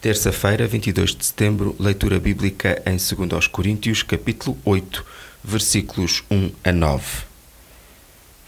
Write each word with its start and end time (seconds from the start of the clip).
Terça-feira, 0.00 0.64
22 0.64 1.12
de 1.12 1.26
setembro, 1.26 1.74
leitura 1.76 2.20
bíblica 2.20 2.80
em 2.86 2.92
2 2.92 3.48
Coríntios, 3.48 4.04
capítulo 4.04 4.56
8, 4.64 5.04
versículos 5.42 6.22
1 6.30 6.52
a 6.62 6.70
9. 6.70 7.04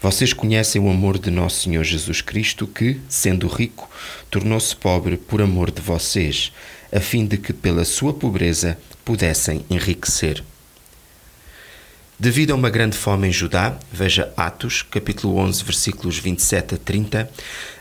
Vocês 0.01 0.31
conhecem 0.31 0.81
o 0.81 0.89
amor 0.89 1.19
de 1.19 1.29
nosso 1.29 1.63
Senhor 1.63 1.83
Jesus 1.83 2.21
Cristo, 2.21 2.65
que, 2.65 3.01
sendo 3.09 3.47
rico, 3.47 3.89
tornou-se 4.29 4.73
pobre 4.73 5.17
por 5.17 5.41
amor 5.41 5.71
de 5.71 5.81
vocês, 5.81 6.53
a 6.89 7.01
fim 7.01 7.25
de 7.25 7.37
que 7.37 7.51
pela 7.51 7.83
sua 7.83 8.13
pobreza 8.13 8.77
pudessem 9.03 9.65
enriquecer. 9.69 10.41
Devido 12.21 12.51
a 12.51 12.55
uma 12.55 12.69
grande 12.69 12.95
fome 12.95 13.27
em 13.27 13.31
Judá, 13.31 13.75
veja 13.91 14.31
Atos, 14.37 14.83
capítulo 14.83 15.37
11, 15.37 15.63
versículos 15.63 16.19
27 16.19 16.75
a 16.75 16.77
30, 16.77 17.31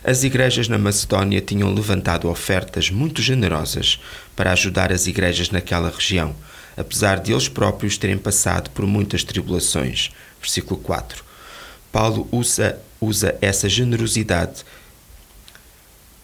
as 0.02 0.24
igrejas 0.24 0.66
na 0.66 0.78
Macedónia 0.78 1.42
tinham 1.42 1.70
levantado 1.74 2.27
ofertas 2.27 2.88
muito 2.88 3.20
generosas 3.20 4.00
para 4.34 4.50
ajudar 4.52 4.91
as 4.92 5.06
igrejas 5.06 5.50
naquela 5.50 5.91
região, 5.91 6.34
apesar 6.74 7.20
de 7.20 7.33
eles 7.33 7.48
próprios 7.48 7.98
terem 7.98 8.16
passado 8.16 8.70
por 8.70 8.87
muitas 8.87 9.23
tribulações. 9.23 10.11
Versículo 10.41 10.80
4. 10.80 11.22
Paulo 11.92 12.27
usa, 12.33 12.80
usa 12.98 13.36
essa 13.42 13.69
generosidade 13.69 14.64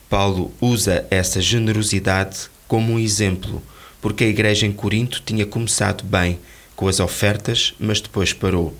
Paulo 0.08 0.54
usa 0.58 1.06
essa 1.10 1.42
generosidade 1.42 2.48
como 2.66 2.94
um 2.94 2.98
exemplo, 2.98 3.62
porque 4.00 4.24
a 4.24 4.28
igreja 4.28 4.64
em 4.64 4.72
Corinto 4.72 5.20
tinha 5.22 5.44
começado 5.44 6.02
bem 6.02 6.38
com 6.76 6.86
as 6.86 7.00
ofertas, 7.00 7.74
mas 7.80 8.00
depois 8.00 8.32
parou. 8.32 8.76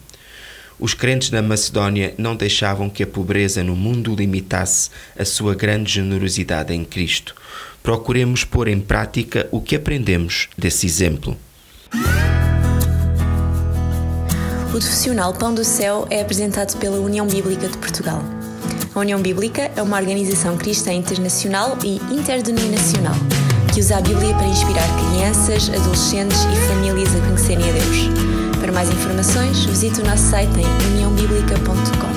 Os 0.78 0.92
crentes 0.92 1.30
da 1.30 1.40
Macedónia 1.40 2.14
não 2.18 2.36
deixavam 2.36 2.90
que 2.90 3.02
a 3.02 3.06
pobreza 3.06 3.64
no 3.64 3.74
mundo 3.74 4.14
limitasse 4.14 4.90
a 5.18 5.24
sua 5.24 5.54
grande 5.54 5.94
generosidade 5.94 6.74
em 6.74 6.84
Cristo. 6.84 7.34
Procuremos 7.82 8.44
pôr 8.44 8.68
em 8.68 8.78
prática 8.78 9.48
o 9.50 9.60
que 9.60 9.74
aprendemos 9.74 10.48
desse 10.56 10.86
exemplo. 10.86 11.36
O 14.66 14.70
profissional 14.78 15.32
Pão 15.32 15.54
do 15.54 15.64
Céu 15.64 16.06
é 16.10 16.20
apresentado 16.20 16.78
pela 16.78 16.98
União 16.98 17.26
Bíblica 17.26 17.66
de 17.68 17.78
Portugal. 17.78 18.22
A 18.94 19.00
União 19.00 19.20
Bíblica 19.22 19.70
é 19.74 19.80
uma 19.80 19.96
organização 19.96 20.58
cristã 20.58 20.92
internacional 20.92 21.78
e 21.82 21.96
interdenominacional 22.12 23.14
que 23.76 23.80
usa 23.80 23.98
a 23.98 24.00
Bíblia 24.00 24.34
para 24.34 24.46
inspirar 24.46 24.88
crianças, 24.96 25.68
adolescentes 25.68 26.38
e 26.44 26.66
famílias 26.66 27.14
a 27.14 27.18
informações, 29.26 29.64
visite 29.64 30.00
o 30.00 30.04
nosso 30.04 30.22
site 30.30 30.60
em 30.60 30.92
uniãobíblica.com. 30.92 32.15